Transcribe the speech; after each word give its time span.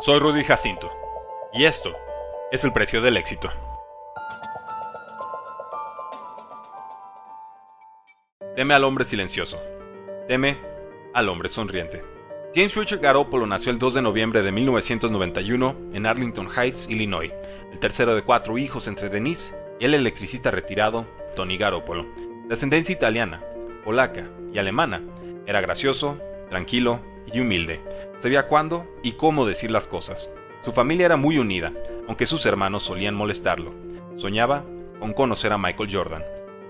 Soy 0.00 0.18
Rudy 0.18 0.42
Jacinto, 0.42 0.90
y 1.52 1.64
esto 1.64 1.94
es 2.50 2.64
el 2.64 2.72
precio 2.72 3.00
del 3.00 3.16
éxito. 3.16 3.50
Teme 8.56 8.74
al 8.74 8.82
hombre 8.82 9.04
silencioso. 9.04 9.60
Teme 10.26 10.58
al 11.14 11.28
hombre 11.28 11.48
sonriente. 11.48 12.02
James 12.52 12.74
Richard 12.74 12.98
Garoppolo 12.98 13.46
nació 13.46 13.70
el 13.70 13.78
2 13.78 13.94
de 13.94 14.02
noviembre 14.02 14.42
de 14.42 14.50
1991 14.50 15.76
en 15.92 16.06
Arlington 16.06 16.48
Heights, 16.50 16.88
Illinois, 16.88 17.32
el 17.70 17.78
tercero 17.78 18.16
de 18.16 18.22
cuatro 18.22 18.58
hijos 18.58 18.88
entre 18.88 19.08
Denise 19.08 19.54
y 19.78 19.84
el 19.84 19.94
electricista 19.94 20.50
retirado 20.50 21.06
Tony 21.36 21.56
Garoppolo. 21.58 22.06
De 22.48 22.54
ascendencia 22.54 22.92
italiana, 22.92 23.44
polaca 23.84 24.28
y 24.52 24.58
alemana, 24.58 25.00
era 25.46 25.60
gracioso, 25.60 26.18
tranquilo 26.50 27.11
y 27.26 27.40
humilde. 27.40 27.80
Sabía 28.18 28.46
cuándo 28.46 28.86
y 29.02 29.12
cómo 29.12 29.46
decir 29.46 29.70
las 29.70 29.88
cosas. 29.88 30.32
Su 30.60 30.72
familia 30.72 31.06
era 31.06 31.16
muy 31.16 31.38
unida, 31.38 31.72
aunque 32.06 32.26
sus 32.26 32.46
hermanos 32.46 32.84
solían 32.84 33.14
molestarlo. 33.14 33.72
Soñaba 34.16 34.64
con 35.00 35.12
conocer 35.12 35.52
a 35.52 35.58
Michael 35.58 35.90
Jordan. 35.92 36.22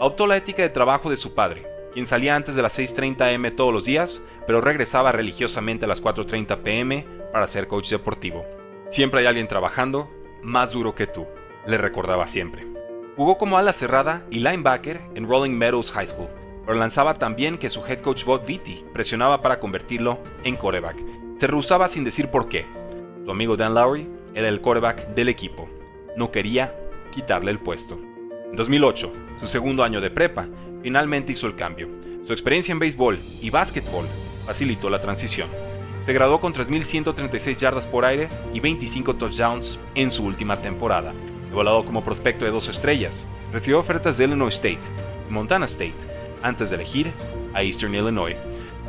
Adoptó 0.00 0.26
la 0.26 0.36
ética 0.36 0.62
de 0.62 0.70
trabajo 0.70 1.10
de 1.10 1.16
su 1.16 1.34
padre, 1.34 1.66
quien 1.92 2.06
salía 2.06 2.34
antes 2.34 2.54
de 2.54 2.62
las 2.62 2.78
6.30 2.78 3.34
am 3.34 3.54
todos 3.54 3.72
los 3.72 3.84
días, 3.84 4.22
pero 4.46 4.60
regresaba 4.60 5.12
religiosamente 5.12 5.84
a 5.84 5.88
las 5.88 6.02
4.30 6.02 6.58
pm 6.62 7.06
para 7.32 7.46
ser 7.46 7.68
coach 7.68 7.90
deportivo. 7.90 8.44
Siempre 8.88 9.20
hay 9.20 9.26
alguien 9.26 9.48
trabajando 9.48 10.10
más 10.42 10.72
duro 10.72 10.94
que 10.94 11.06
tú, 11.06 11.26
le 11.66 11.78
recordaba 11.78 12.26
siempre. 12.26 12.66
Jugó 13.16 13.38
como 13.38 13.58
ala 13.58 13.72
cerrada 13.72 14.24
y 14.30 14.40
linebacker 14.40 15.00
en 15.14 15.28
Rolling 15.28 15.52
Meadows 15.52 15.92
High 15.92 16.08
School, 16.08 16.28
pero 16.66 16.78
lanzaba 16.78 17.14
también 17.14 17.58
que 17.58 17.70
su 17.70 17.84
head 17.84 18.00
coach 18.00 18.24
Bob 18.24 18.46
Vitti 18.46 18.84
presionaba 18.92 19.42
para 19.42 19.60
convertirlo 19.60 20.18
en 20.44 20.56
quarterback. 20.56 20.96
Se 21.38 21.46
rehusaba 21.46 21.88
sin 21.88 22.04
decir 22.04 22.28
por 22.28 22.48
qué. 22.48 22.66
Su 23.24 23.30
amigo 23.30 23.56
Dan 23.56 23.74
Lowry 23.74 24.08
era 24.34 24.48
el 24.48 24.60
quarterback 24.60 25.08
del 25.08 25.28
equipo. 25.28 25.68
No 26.16 26.30
quería 26.30 26.74
quitarle 27.12 27.50
el 27.50 27.58
puesto. 27.58 27.98
En 28.50 28.56
2008, 28.56 29.12
su 29.36 29.48
segundo 29.48 29.82
año 29.82 30.00
de 30.00 30.10
prepa, 30.10 30.48
finalmente 30.82 31.32
hizo 31.32 31.46
el 31.46 31.56
cambio. 31.56 31.88
Su 32.26 32.32
experiencia 32.32 32.72
en 32.72 32.78
béisbol 32.78 33.18
y 33.40 33.50
básquetbol 33.50 34.06
facilitó 34.46 34.88
la 34.90 35.02
transición. 35.02 35.48
Se 36.04 36.12
graduó 36.12 36.40
con 36.40 36.52
3.136 36.52 37.56
yardas 37.56 37.86
por 37.86 38.04
aire 38.04 38.28
y 38.52 38.60
25 38.60 39.16
touchdowns 39.16 39.78
en 39.94 40.10
su 40.10 40.24
última 40.24 40.56
temporada. 40.56 41.12
Evaluado 41.50 41.84
como 41.84 42.04
prospecto 42.04 42.44
de 42.44 42.50
dos 42.50 42.68
estrellas, 42.68 43.26
recibió 43.52 43.78
ofertas 43.78 44.18
de 44.18 44.24
Illinois 44.24 44.54
State 44.54 44.80
y 45.28 45.32
Montana 45.32 45.66
State 45.66 46.13
antes 46.44 46.70
de 46.70 46.76
elegir 46.76 47.12
a 47.54 47.62
Eastern 47.62 47.94
Illinois. 47.94 48.36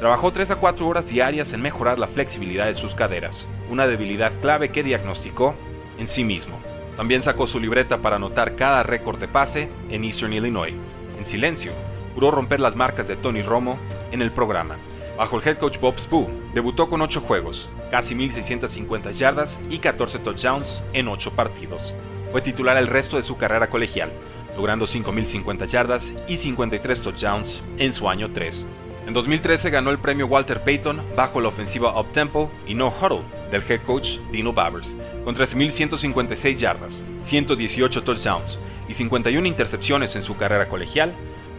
Trabajó 0.00 0.32
3 0.32 0.50
a 0.50 0.56
4 0.56 0.88
horas 0.88 1.06
diarias 1.06 1.52
en 1.52 1.62
mejorar 1.62 2.00
la 2.00 2.08
flexibilidad 2.08 2.66
de 2.66 2.74
sus 2.74 2.96
caderas, 2.96 3.46
una 3.70 3.86
debilidad 3.86 4.32
clave 4.40 4.70
que 4.70 4.82
diagnosticó 4.82 5.54
en 5.98 6.08
sí 6.08 6.24
mismo. 6.24 6.58
También 6.96 7.22
sacó 7.22 7.46
su 7.46 7.60
libreta 7.60 7.98
para 7.98 8.16
anotar 8.16 8.56
cada 8.56 8.82
récord 8.82 9.20
de 9.20 9.28
pase 9.28 9.68
en 9.90 10.02
Eastern 10.02 10.32
Illinois. 10.32 10.74
En 11.16 11.24
silencio, 11.24 11.70
juró 12.14 12.30
romper 12.30 12.58
las 12.58 12.74
marcas 12.74 13.06
de 13.06 13.16
Tony 13.16 13.42
Romo 13.42 13.78
en 14.10 14.22
el 14.22 14.32
programa. 14.32 14.76
Bajo 15.16 15.38
el 15.38 15.46
head 15.46 15.58
coach 15.58 15.78
Bob 15.78 16.00
Spoo, 16.00 16.28
debutó 16.54 16.88
con 16.88 17.00
8 17.00 17.20
juegos, 17.20 17.68
casi 17.90 18.14
1.650 18.14 19.12
yardas 19.12 19.60
y 19.70 19.78
14 19.78 20.18
touchdowns 20.18 20.82
en 20.94 21.06
8 21.06 21.32
partidos. 21.36 21.94
Fue 22.32 22.40
titular 22.40 22.76
el 22.78 22.86
resto 22.86 23.18
de 23.18 23.22
su 23.22 23.36
carrera 23.36 23.68
colegial, 23.68 24.10
logrando 24.56 24.86
5.050 24.86 25.66
yardas 25.66 26.14
y 26.28 26.36
53 26.36 27.02
touchdowns 27.02 27.62
en 27.78 27.92
su 27.92 28.08
año 28.08 28.30
3. 28.32 28.66
En 29.06 29.14
2013 29.14 29.70
ganó 29.70 29.90
el 29.90 29.98
premio 29.98 30.26
Walter 30.26 30.62
Payton 30.62 31.02
bajo 31.16 31.40
la 31.40 31.48
ofensiva 31.48 31.98
Up 31.98 32.12
Tempo 32.12 32.50
y 32.66 32.74
No 32.74 32.88
Huddle 32.88 33.22
del 33.50 33.62
head 33.68 33.82
coach 33.82 34.18
Dino 34.30 34.52
Babers, 34.52 34.94
con 35.24 35.34
13.156 35.34 36.56
yardas, 36.56 37.04
118 37.22 38.02
touchdowns 38.04 38.60
y 38.88 38.94
51 38.94 39.46
intercepciones 39.46 40.14
en 40.14 40.22
su 40.22 40.36
carrera 40.36 40.68
colegial, 40.68 41.14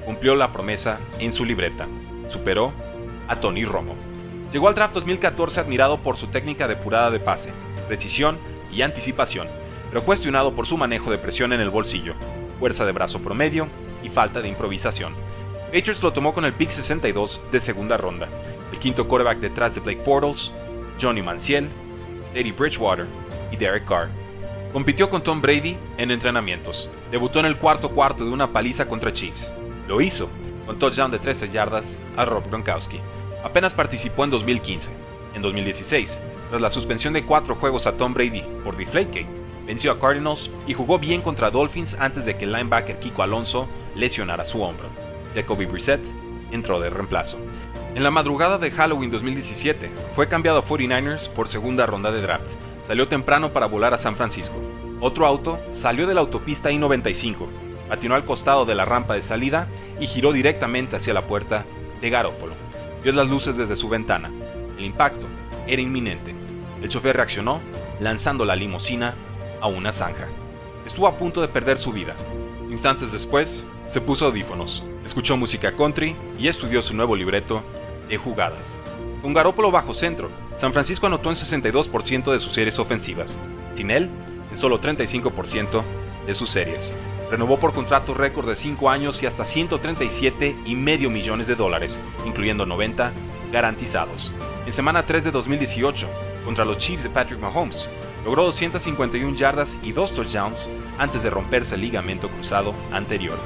cumplió 0.05 0.35
la 0.35 0.53
promesa 0.53 0.99
en 1.19 1.33
su 1.33 1.43
libreta. 1.43 1.87
Superó 2.29 2.71
a 3.27 3.35
Tony 3.35 3.65
Romo. 3.65 3.95
Llegó 4.51 4.67
al 4.69 4.75
draft 4.75 4.93
2014 4.93 5.59
admirado 5.59 5.97
por 5.99 6.15
su 6.15 6.27
técnica 6.27 6.67
depurada 6.67 7.11
de 7.11 7.19
pase, 7.19 7.51
precisión 7.87 8.37
y 8.71 8.83
anticipación, 8.83 9.47
pero 9.89 10.03
cuestionado 10.03 10.53
por 10.53 10.65
su 10.65 10.77
manejo 10.77 11.11
de 11.11 11.17
presión 11.17 11.53
en 11.53 11.59
el 11.59 11.69
bolsillo, 11.69 12.13
fuerza 12.63 12.85
de 12.85 12.93
brazo 12.93 13.19
promedio 13.21 13.67
y 14.03 14.07
falta 14.07 14.41
de 14.41 14.47
improvisación. 14.47 15.13
Patriots 15.65 16.01
lo 16.01 16.13
tomó 16.13 16.33
con 16.33 16.45
el 16.45 16.53
pick 16.53 16.69
62 16.69 17.41
de 17.51 17.59
segunda 17.59 17.97
ronda, 17.97 18.29
el 18.71 18.79
quinto 18.79 19.05
quarterback 19.05 19.39
detrás 19.39 19.75
de 19.75 19.81
Blake 19.81 20.01
Portals, 20.01 20.53
Johnny 20.97 21.21
Manziel, 21.21 21.67
Eddie 22.33 22.53
Bridgewater 22.53 23.05
y 23.51 23.57
Derek 23.57 23.83
Carr. 23.83 24.07
Compitió 24.71 25.09
con 25.09 25.21
Tom 25.21 25.41
Brady 25.41 25.75
en 25.97 26.09
entrenamientos. 26.09 26.89
Debutó 27.11 27.41
en 27.41 27.47
el 27.47 27.57
cuarto 27.57 27.89
cuarto 27.89 28.23
de 28.23 28.31
una 28.31 28.53
paliza 28.53 28.87
contra 28.87 29.11
Chiefs. 29.11 29.51
Lo 29.89 29.99
hizo, 29.99 30.29
con 30.65 30.79
touchdown 30.79 31.11
de 31.11 31.19
13 31.19 31.49
yardas 31.49 31.99
a 32.15 32.23
Rob 32.23 32.47
Gronkowski. 32.49 33.01
Apenas 33.43 33.73
participó 33.73 34.23
en 34.23 34.29
2015. 34.29 34.89
En 35.35 35.41
2016, 35.41 36.17
tras 36.49 36.61
la 36.61 36.69
suspensión 36.69 37.11
de 37.11 37.25
cuatro 37.25 37.55
juegos 37.55 37.87
a 37.87 37.97
Tom 37.97 38.13
Brady 38.13 38.45
por 38.63 38.77
Deflategate, 38.77 39.42
venció 39.65 39.91
a 39.91 39.99
Cardinals 39.99 40.49
y 40.67 40.73
jugó 40.73 40.99
bien 40.99 41.21
contra 41.21 41.51
Dolphins 41.51 41.95
antes 41.99 42.25
de 42.25 42.35
que 42.37 42.45
el 42.45 42.51
linebacker 42.51 42.99
Kiko 42.99 43.23
Alonso 43.23 43.67
lesionara 43.95 44.43
su 44.43 44.61
hombro. 44.61 44.87
Jacoby 45.35 45.65
Brissett 45.65 46.01
entró 46.51 46.79
de 46.79 46.89
reemplazo. 46.89 47.39
En 47.95 48.03
la 48.03 48.11
madrugada 48.11 48.57
de 48.57 48.71
Halloween 48.71 49.11
2017, 49.11 49.91
fue 50.15 50.27
cambiado 50.27 50.59
a 50.59 50.65
49ers 50.65 51.29
por 51.29 51.47
segunda 51.47 51.85
ronda 51.85 52.11
de 52.11 52.21
draft. 52.21 52.51
Salió 52.87 53.07
temprano 53.07 53.53
para 53.53 53.67
volar 53.67 53.93
a 53.93 53.97
San 53.97 54.15
Francisco. 54.15 54.55
Otro 54.99 55.25
auto 55.25 55.59
salió 55.73 56.07
de 56.07 56.13
la 56.13 56.21
autopista 56.21 56.71
I-95, 56.71 57.47
atinó 57.89 58.15
al 58.15 58.25
costado 58.25 58.65
de 58.65 58.75
la 58.75 58.85
rampa 58.85 59.13
de 59.13 59.21
salida 59.21 59.67
y 59.99 60.07
giró 60.07 60.31
directamente 60.33 60.95
hacia 60.95 61.13
la 61.13 61.27
puerta 61.27 61.65
de 62.01 62.09
Garópolo. 62.09 62.55
Vio 63.03 63.11
las 63.11 63.29
luces 63.29 63.57
desde 63.57 63.75
su 63.75 63.89
ventana. 63.89 64.31
El 64.77 64.85
impacto 64.85 65.27
era 65.67 65.81
inminente. 65.81 66.33
El 66.81 66.89
chofer 66.89 67.15
reaccionó, 67.15 67.61
lanzando 67.99 68.43
la 68.43 68.55
limusina 68.55 69.13
a 69.63 69.67
una 69.67 69.93
zanja. 69.93 70.27
Estuvo 70.85 71.07
a 71.07 71.17
punto 71.17 71.41
de 71.41 71.47
perder 71.47 71.77
su 71.77 71.93
vida. 71.93 72.15
Instantes 72.69 73.13
después, 73.13 73.65
se 73.87 74.01
puso 74.01 74.25
audífonos, 74.25 74.83
escuchó 75.05 75.37
música 75.37 75.71
country 75.71 76.17
y 76.37 76.49
estudió 76.49 76.81
su 76.81 76.93
nuevo 76.93 77.15
libreto 77.15 77.63
de 78.09 78.17
jugadas. 78.17 78.77
Con 79.21 79.33
Garópolo 79.33 79.71
bajo 79.71 79.93
centro, 79.93 80.29
San 80.57 80.73
Francisco 80.73 81.07
anotó 81.07 81.29
en 81.29 81.37
62% 81.37 82.33
de 82.33 82.39
sus 82.41 82.51
series 82.51 82.77
ofensivas. 82.77 83.39
Sin 83.73 83.89
él, 83.89 84.09
en 84.51 84.57
solo 84.57 84.81
35% 84.81 85.81
de 86.27 86.35
sus 86.35 86.49
series. 86.49 86.93
Renovó 87.31 87.57
por 87.57 87.71
contrato 87.71 88.13
récord 88.13 88.49
de 88.49 88.57
5 88.57 88.89
años 88.89 89.23
y 89.23 89.27
hasta 89.27 89.45
137 89.45 90.57
y 90.65 90.75
medio 90.75 91.09
millones 91.09 91.47
de 91.47 91.55
dólares, 91.55 92.01
incluyendo 92.25 92.65
90 92.65 93.13
garantizados. 93.53 94.33
En 94.65 94.73
semana 94.73 95.05
3 95.05 95.23
de 95.23 95.31
2018, 95.31 96.07
contra 96.43 96.65
los 96.65 96.79
Chiefs 96.79 97.03
de 97.03 97.09
Patrick 97.09 97.39
Mahomes, 97.39 97.89
logró 98.23 98.43
251 98.43 99.35
yardas 99.35 99.77
y 99.83 99.91
2 99.91 100.13
touchdowns 100.13 100.69
antes 100.97 101.23
de 101.23 101.29
romperse 101.29 101.75
el 101.75 101.81
ligamento 101.81 102.29
cruzado 102.29 102.73
anterior. 102.91 103.37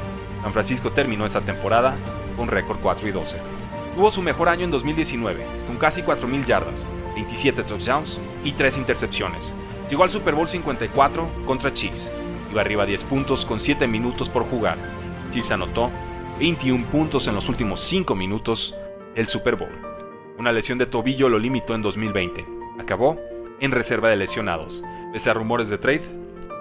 San 0.44 0.54
Francisco 0.54 0.92
terminó 0.92 1.26
esa 1.26 1.42
temporada 1.42 1.98
con 2.36 2.48
récord 2.48 2.78
4 2.82 3.08
y 3.08 3.12
12. 3.12 3.42
Tuvo 3.96 4.12
su 4.12 4.22
mejor 4.22 4.50
año 4.50 4.66
en 4.66 4.72
2019, 4.72 5.46
con 5.66 5.78
casi 5.78 6.04
4.000 6.04 6.46
yardas, 6.46 6.88
27 7.16 7.64
touchdowns 7.64 8.20
y 8.44 8.52
3 8.52 8.78
intercepciones. 8.78 9.56
Llegó 9.90 10.04
al 10.04 10.12
Super 10.12 10.36
Bowl 10.36 10.48
54 10.48 11.28
contra 11.46 11.74
Chiefs. 11.74 12.12
Iba 12.52 12.62
arriba 12.62 12.84
a 12.84 12.86
10 12.86 13.04
puntos 13.06 13.46
con 13.46 13.60
7 13.60 13.88
minutos 13.88 14.30
por 14.30 14.44
jugar. 14.44 14.78
Chiefs 15.32 15.52
anotó 15.52 15.92
21 16.40 16.86
puntos 16.88 17.28
en 17.28 17.36
los 17.36 17.50
últimos 17.50 17.82
5 17.82 18.14
minutos 18.14 18.76
del 19.16 19.28
Super 19.28 19.56
Bowl. 19.56 19.72
Una 20.38 20.52
lesión 20.52 20.78
de 20.78 20.86
tobillo 20.86 21.30
lo 21.30 21.40
limitó 21.40 21.74
en 21.74 21.82
2020. 21.82 22.46
Acabó 22.80 23.18
en 23.60 23.72
reserva 23.72 24.10
de 24.10 24.18
lesionados. 24.18 24.84
Pese 25.14 25.30
a 25.30 25.34
rumores 25.34 25.70
de 25.70 25.78
trade, 25.78 26.04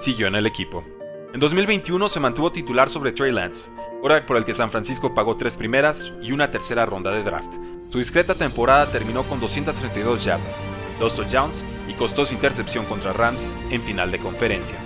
siguió 0.00 0.26
en 0.26 0.34
el 0.34 0.46
equipo. 0.46 0.84
En 1.32 1.40
2021 1.40 2.08
se 2.08 2.20
mantuvo 2.20 2.52
titular 2.52 2.88
sobre 2.88 3.12
Trey 3.12 3.32
Lance, 3.32 3.70
hora 4.02 4.24
por 4.24 4.36
el 4.36 4.44
que 4.44 4.54
San 4.54 4.70
Francisco 4.70 5.14
pagó 5.14 5.36
tres 5.36 5.56
primeras 5.56 6.12
y 6.22 6.32
una 6.32 6.50
tercera 6.50 6.86
ronda 6.86 7.10
de 7.10 7.22
draft. 7.22 7.52
Su 7.90 7.98
discreta 7.98 8.34
temporada 8.34 8.86
terminó 8.90 9.22
con 9.24 9.40
232 9.40 10.24
yardas, 10.24 10.60
dos 10.98 11.14
touchdowns 11.14 11.64
y 11.88 11.92
costosa 11.94 12.34
intercepción 12.34 12.84
contra 12.86 13.12
Rams 13.12 13.54
en 13.70 13.82
final 13.82 14.10
de 14.10 14.18
conferencia. 14.18 14.76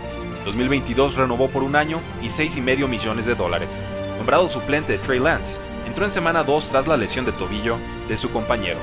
2022 0.45 1.15
renovó 1.15 1.49
por 1.49 1.63
un 1.63 1.77
año 1.77 2.01
y 2.23 2.29
6,5 2.29 2.89
millones 2.89 3.27
de 3.27 3.35
dólares. 3.35 3.77
Nombrado 4.17 4.49
suplente 4.49 4.93
de 4.93 4.99
Trey 4.99 5.19
Lance, 5.19 5.59
entró 5.87 6.05
en 6.05 6.11
semana 6.11 6.43
2 6.43 6.69
tras 6.71 6.87
la 6.87 6.97
lesión 6.97 7.25
de 7.25 7.33
tobillo 7.33 7.79
de 8.09 8.19
su 8.19 8.31
compañero. 8.31 8.79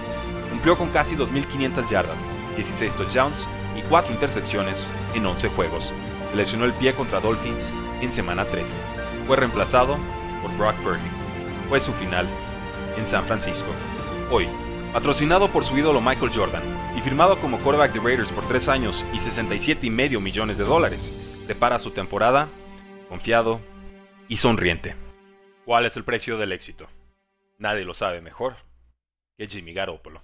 Cumplió 0.49 0.77
con 0.77 0.89
casi 0.89 1.15
2.500 1.15 1.89
yardas, 1.89 2.19
16 2.57 2.93
touchdowns 2.95 3.47
y 3.77 3.81
4 3.83 4.13
intercepciones 4.13 4.91
en 5.13 5.25
11 5.25 5.47
juegos. 5.49 5.93
Lesionó 6.35 6.65
el 6.65 6.73
pie 6.73 6.93
contra 6.93 7.21
Dolphins 7.21 7.71
en 8.01 8.11
semana 8.11 8.43
13. 8.43 8.75
Fue 9.25 9.37
reemplazado 9.37 9.97
por 10.41 10.55
Brock 10.57 10.75
Purdy. 10.83 11.09
Fue 11.69 11.79
su 11.79 11.93
final 11.93 12.27
en 12.97 13.07
San 13.07 13.25
Francisco. 13.25 13.69
Hoy, 14.29 14.49
Patrocinado 14.93 15.51
por 15.51 15.63
su 15.63 15.77
ídolo 15.77 16.01
Michael 16.01 16.31
Jordan 16.33 16.63
y 16.97 17.01
firmado 17.01 17.39
como 17.39 17.59
quarterback 17.59 17.93
de 17.93 17.99
Raiders 17.99 18.31
por 18.31 18.47
3 18.47 18.67
años 18.69 19.05
y 19.13 19.17
67,5 19.17 20.19
millones 20.19 20.57
de 20.57 20.63
dólares, 20.63 21.13
depara 21.45 21.77
su 21.77 21.91
temporada 21.91 22.49
confiado 23.09 23.59
y 24.27 24.37
sonriente. 24.37 24.95
¿Cuál 25.65 25.85
es 25.85 25.97
el 25.97 26.03
precio 26.03 26.37
del 26.37 26.51
éxito? 26.51 26.87
Nadie 27.59 27.83
lo 27.83 27.93
sabe 27.93 28.21
mejor 28.21 28.55
que 29.37 29.47
Jimmy 29.47 29.73
Garoppolo. 29.73 30.23